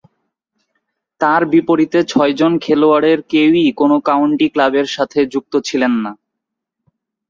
তার 1.21 1.41
বিপরীতে 1.51 1.99
ছয়জন 2.09 2.53
খেলোয়াড়ের 2.63 3.19
কেউই 3.31 3.65
কোন 3.79 3.91
কাউন্টি 4.07 4.47
ক্লাবের 4.53 4.87
সাথে 4.95 5.19
যুক্ত 5.33 5.53
ছিলেন 5.67 5.93
না। 6.03 6.11